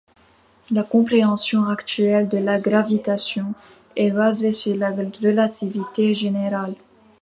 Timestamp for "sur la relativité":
4.51-6.15